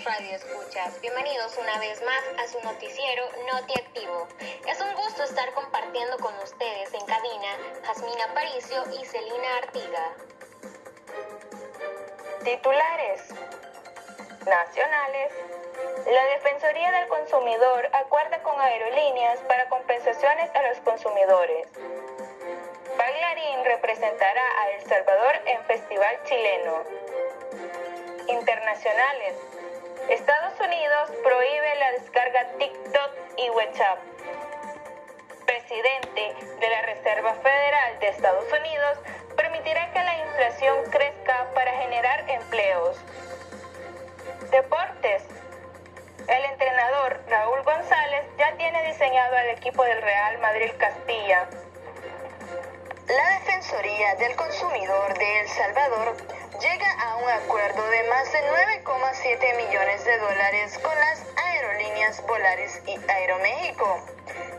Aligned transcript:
días, 0.00 0.04
Radio 0.04 0.36
Escuchas. 0.36 1.00
Bienvenidos 1.00 1.56
una 1.58 1.78
vez 1.78 2.02
más 2.02 2.22
a 2.38 2.48
su 2.48 2.60
noticiero 2.64 3.24
Noti 3.52 3.74
Activo. 3.78 4.28
Es 4.66 4.80
un 4.80 4.94
gusto 4.94 5.22
estar 5.24 5.52
compartiendo 5.52 6.16
con 6.18 6.34
ustedes 6.42 6.92
en 6.94 7.00
cabina 7.06 7.48
Jasmina 7.84 8.24
Aparicio 8.24 8.82
y 8.98 9.04
Celina 9.04 9.56
Artiga. 9.58 10.12
Titulares 12.44 13.28
nacionales. 14.46 15.32
La 16.06 16.24
Defensoría 16.26 16.90
del 16.92 17.08
Consumidor 17.08 17.88
acuerda 17.92 18.42
con 18.42 18.60
aerolíneas 18.60 19.38
para 19.40 19.68
compensaciones 19.68 20.50
a 20.54 20.62
los 20.68 20.78
consumidores. 20.78 21.68
Bailarín 22.96 23.64
representará 23.64 24.44
a 24.62 24.70
El 24.70 24.88
Salvador 24.88 25.34
en 25.46 25.64
Festival 25.64 26.22
Chileno. 26.24 26.84
Internacionales. 28.28 29.49
Estados 30.10 30.58
Unidos 30.58 31.10
prohíbe 31.22 31.76
la 31.76 31.92
descarga 31.92 32.48
TikTok 32.58 33.10
y 33.36 33.50
WhatsApp. 33.50 33.98
Presidente 35.46 36.34
de 36.58 36.68
la 36.68 36.82
Reserva 36.82 37.34
Federal 37.34 38.00
de 38.00 38.08
Estados 38.08 38.44
Unidos 38.52 38.98
permitirá 39.36 39.92
que 39.92 40.02
la 40.02 40.18
inflación 40.18 40.90
crezca 40.90 41.46
para 41.54 41.70
generar 41.78 42.28
empleos. 42.28 42.96
Deportes. 44.50 45.22
El 46.26 46.44
entrenador 46.44 47.20
Raúl 47.28 47.62
González 47.62 48.24
ya 48.36 48.52
tiene 48.56 48.82
diseñado 48.88 49.36
al 49.36 49.50
equipo 49.50 49.84
del 49.84 50.02
Real 50.02 50.38
Madrid 50.38 50.72
Castilla. 50.76 51.48
La 53.06 53.38
Defensoría 53.38 54.16
del 54.16 54.34
Consumidor 54.34 55.16
de 55.16 55.40
El 55.40 55.48
Salvador 55.48 56.16
llega 56.60 56.92
a 56.92 57.16
un 57.16 57.28
acuerdo 57.28 57.84
de 57.88 58.04
más 58.04 58.30
de 58.32 58.38
9,7 58.84 59.56
millones 59.56 60.04
de 60.04 60.16
dólares 60.18 60.78
con 60.78 60.94
las 60.94 61.24
aerolíneas 61.36 62.24
Volaris 62.26 62.80
y 62.86 62.96
Aeroméxico. 63.10 64.04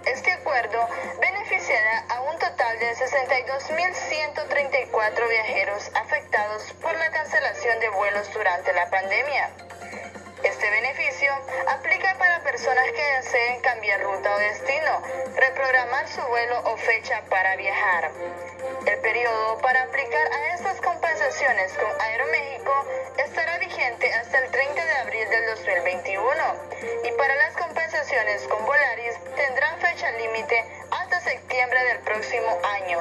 Este 0.06 0.32
acuerdo 0.32 0.88
beneficiará 1.20 2.06
a 2.10 2.22
un 2.22 2.40
total 2.40 2.80
de 2.80 2.96
62.134 2.96 5.30
viajeros 5.30 5.92
afectados 5.94 6.74
por 6.82 6.96
la 6.96 7.12
cancelación 7.12 7.80
de 7.80 7.90
vuelos 7.90 8.34
durante 8.34 8.74
la 8.74 8.90
pandemia. 8.90 9.52
Ruta 13.98 14.36
o 14.36 14.40
destino, 14.40 15.02
reprogramar 15.36 16.08
su 16.08 16.22
vuelo 16.22 16.60
o 16.66 16.78
fecha 16.78 17.24
para 17.30 17.56
viajar. 17.56 18.12
El 18.86 19.00
periodo 19.00 19.58
para 19.60 19.84
aplicar 19.84 20.32
a 20.32 20.54
estas 20.56 20.80
compensaciones 20.82 21.74
con 21.74 22.02
Aeroméxico 22.02 22.86
estará 23.18 23.58
vigente 23.60 24.14
hasta 24.14 24.40
el 24.40 24.52
30 24.52 24.86
de 24.86 24.96
abril 24.98 25.30
del 25.30 25.46
2021 25.48 26.34
y 27.04 27.12
para 27.18 27.36
las 27.36 27.56
compensaciones 27.58 28.48
con 28.48 28.66
Volaris 28.66 29.16
tendrán 29.36 29.80
fecha 29.80 30.12
límite 30.12 30.66
hasta 30.92 31.20
septiembre 31.22 31.84
del 31.86 32.00
próximo 32.00 32.60
año. 32.64 33.00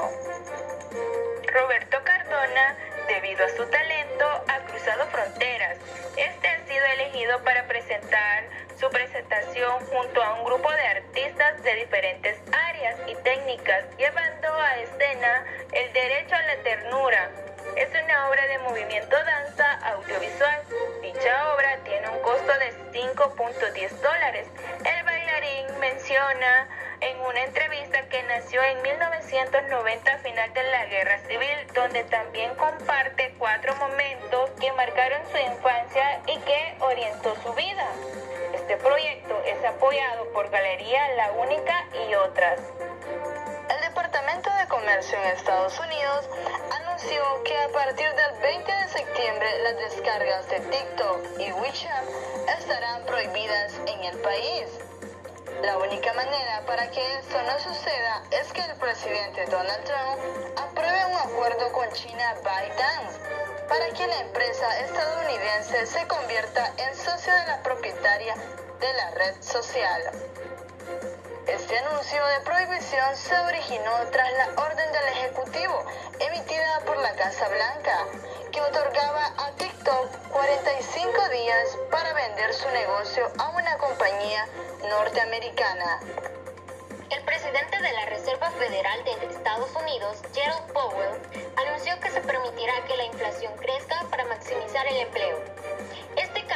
Roberto 1.53 1.99
Cardona, 2.05 2.77
debido 3.09 3.45
a 3.45 3.49
su 3.51 3.67
talento, 3.67 4.27
ha 4.49 4.59
cruzado 4.67 5.07
fronteras. 5.09 5.79
Este 6.17 6.49
ha 6.49 6.67
sido 6.67 6.85
elegido 6.87 7.43
para 7.45 7.67
presentar 7.67 8.45
su 8.81 8.89
presentación 8.89 9.85
junto 9.93 10.23
a 10.23 10.35
un 10.35 10.45
grupo 10.47 10.73
de 10.73 10.81
artistas 10.81 11.63
de 11.63 11.75
diferentes 11.75 12.39
áreas 12.51 12.97
y 13.07 13.15
técnicas, 13.17 13.85
llevando 13.99 14.55
a 14.55 14.81
escena 14.81 15.45
El 15.73 15.93
Derecho 15.93 16.35
a 16.35 16.43
la 16.43 16.57
Ternura. 16.63 17.31
Es 17.77 17.91
una 17.91 18.31
obra 18.31 18.47
de 18.47 18.59
movimiento 18.61 19.17
danza 19.23 19.73
audiovisual. 19.93 20.63
Dicha 21.03 21.55
obra 21.55 21.77
tiene 21.85 22.09
un 22.09 22.23
costo 22.23 22.53
de 22.59 22.73
5.10 22.99 23.91
dólares. 24.01 24.49
El 24.83 25.05
bailarín 25.05 25.79
menciona 25.79 26.69
en 27.03 27.21
una 27.21 27.45
entrevista 27.45 28.09
que 28.09 28.23
nació 28.23 28.63
en 28.63 28.81
1990 28.81 30.19
final 30.19 30.55
de 30.55 30.63
la 30.63 30.87
Guerra 30.87 31.19
Civil, 31.29 31.67
donde 31.75 32.05
también 32.05 32.55
comparte 32.55 33.35
cuatro 33.39 33.77
momentos 33.77 34.51
que 34.59 34.73
marcaron 34.73 35.21
su 35.31 35.37
infancia 35.37 36.23
y 36.27 36.39
que 36.39 36.77
orientó 36.81 37.37
su 37.43 37.53
vida. 37.53 37.60
Galería 40.51 41.09
La 41.15 41.33
Única 41.33 41.87
y 42.09 42.15
otras. 42.15 42.59
El 43.69 43.81
Departamento 43.83 44.51
de 44.59 44.67
Comercio 44.67 45.17
en 45.19 45.27
Estados 45.37 45.79
Unidos 45.79 46.29
anunció 46.73 47.23
que 47.45 47.57
a 47.57 47.69
partir 47.69 48.09
del 48.13 48.41
20 48.43 48.73
de 48.73 48.89
septiembre 48.89 49.63
las 49.63 49.77
descargas 49.77 50.49
de 50.49 50.59
TikTok 50.59 51.39
y 51.39 51.53
WeChat 51.53 52.05
estarán 52.59 53.07
prohibidas 53.07 53.75
en 53.87 54.05
el 54.05 54.19
país. 54.19 54.67
La 55.63 55.79
única 55.79 56.13
manera 56.15 56.63
para 56.67 56.91
que 56.91 57.19
esto 57.19 57.41
no 57.43 57.61
suceda 57.61 58.23
es 58.33 58.53
que 58.53 58.63
el 58.63 58.77
presidente 58.77 59.47
Donald 59.47 59.85
Trump 59.85 60.59
apruebe 60.59 61.07
un 61.07 61.17
acuerdo 61.17 61.71
con 61.71 61.89
China 61.93 62.35
ByteDance 62.43 63.21
para 63.69 63.89
que 63.91 64.05
la 64.05 64.19
empresa 64.19 64.81
estadounidense 64.81 65.87
se 65.87 66.07
convierta 66.09 66.73
en 66.77 66.97
socio 66.97 67.33
de 67.33 67.47
la 67.47 67.63
propietaria 67.63 68.35
de 68.81 68.93
la 68.95 69.11
red 69.11 69.35
social. 69.43 70.03
Este 71.47 71.79
anuncio 71.79 72.27
de 72.27 72.41
prohibición 72.41 73.15
se 73.17 73.39
originó 73.39 73.93
tras 74.11 74.33
la 74.33 74.63
orden 74.63 74.93
del 74.93 75.05
Ejecutivo 75.09 75.85
emitida 76.19 76.81
por 76.87 76.97
la 76.97 77.15
Casa 77.15 77.49
Blanca, 77.49 78.07
que 78.51 78.61
otorgaba 78.63 79.27
a 79.37 79.53
TikTok 79.59 80.29
45 80.31 81.29
días 81.29 81.79
para 81.91 82.13
vender 82.15 82.55
su 82.55 82.69
negocio 82.71 83.31
a 83.39 83.51
una 83.51 83.77
compañía 83.77 84.47
norteamericana. 84.89 86.01
El 87.11 87.23
presidente 87.25 87.83
de 87.83 87.93
la 87.93 88.07
Reserva 88.07 88.51
Federal 88.53 89.05
de 89.05 89.27
Estados 89.27 89.71
Unidos, 89.77 90.23
Gerald 90.33 90.73
Powell, 90.73 91.21
anunció 91.57 92.01
que 92.01 92.11
se 92.11 92.21
permitirá 92.23 92.83
que 92.87 92.97
la 92.97 93.05
inflación 93.05 93.55
crezca 93.59 94.07
para 94.11 94.25
maximizar 94.25 94.87
el 94.87 94.97
empleo. 94.97 95.60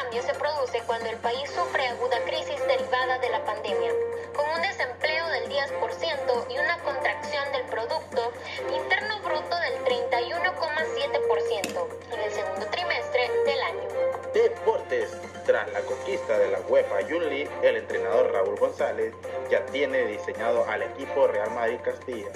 Cambio 0.05 0.23
se 0.23 0.35
produce 0.35 0.83
cuando 0.87 1.09
el 1.09 1.17
país 1.17 1.51
sufre 1.51 1.89
aguda 1.89 2.23
crisis 2.27 2.61
derivada 2.67 3.19
de 3.21 3.31
la 3.31 3.43
pandemia, 3.43 3.91
con 4.37 4.47
un 4.51 4.61
desempleo 4.61 5.27
del 5.29 5.49
10% 5.49 6.47
y 6.51 6.59
una 6.59 6.77
contracción 6.83 7.51
del 7.53 7.63
Producto 7.65 8.31
Interno 8.71 9.19
Bruto 9.21 9.57
del 9.57 9.83
31,7% 9.85 11.89
en 12.13 12.21
el 12.21 12.31
segundo 12.33 12.67
trimestre 12.67 13.31
del 13.47 13.63
año. 13.63 13.89
Deportes. 14.35 15.11
Tras 15.47 15.73
la 15.73 15.81
conquista 15.81 16.39
de 16.39 16.51
la 16.51 16.61
UEFA 16.69 17.01
Yunli, 17.03 17.49
el 17.63 17.77
entrenador 17.77 18.33
Raúl 18.33 18.59
González 18.59 19.15
ya 19.51 19.65
tiene 19.67 20.05
diseñado 20.05 20.69
al 20.69 20.83
equipo 20.83 21.29
Real 21.29 21.51
Madrid 21.53 21.79
Castilla 21.83 22.29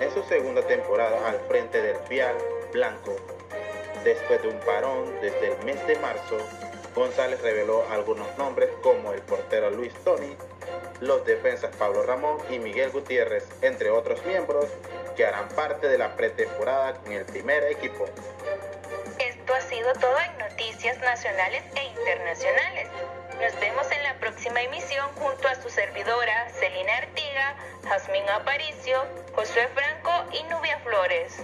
en 0.00 0.10
su 0.14 0.22
segunda 0.22 0.62
temporada 0.62 1.28
al 1.28 1.38
frente 1.40 1.82
del 1.82 1.96
Fial 2.08 2.36
Blanco. 2.72 3.14
Después 4.04 4.40
de 4.40 4.48
un 4.48 4.58
parón 4.60 5.20
desde 5.20 5.52
el 5.52 5.62
mes 5.64 5.86
de 5.86 5.96
marzo, 5.96 6.38
González 6.94 7.40
reveló 7.40 7.84
algunos 7.90 8.26
nombres 8.36 8.70
como 8.82 9.12
el 9.12 9.22
portero 9.22 9.70
Luis 9.70 9.94
Toni, 10.04 10.36
los 11.00 11.24
defensas 11.24 11.74
Pablo 11.76 12.02
Ramón 12.02 12.38
y 12.50 12.58
Miguel 12.58 12.90
Gutiérrez, 12.90 13.46
entre 13.62 13.90
otros 13.90 14.24
miembros, 14.24 14.66
que 15.16 15.24
harán 15.24 15.48
parte 15.50 15.88
de 15.88 15.98
la 15.98 16.16
pretemporada 16.16 16.94
con 16.94 17.12
el 17.12 17.24
primer 17.24 17.64
equipo. 17.64 18.06
Esto 19.18 19.54
ha 19.54 19.60
sido 19.60 19.92
todo 19.94 20.16
en 20.18 20.38
noticias 20.38 20.98
nacionales 21.00 21.62
e 21.76 21.84
internacionales. 21.84 22.88
Nos 23.40 23.58
vemos 23.60 23.90
en 23.90 24.02
la 24.02 24.14
próxima 24.18 24.60
emisión 24.62 25.06
junto 25.14 25.48
a 25.48 25.54
su 25.54 25.70
servidora 25.70 26.50
Celina 26.50 26.96
Artiga, 26.98 27.56
Jazmín 27.84 28.28
Aparicio, 28.28 29.04
Josué 29.34 29.68
Franco 29.74 30.10
y 30.32 30.42
Nubia 30.44 30.78
Flores. 30.80 31.38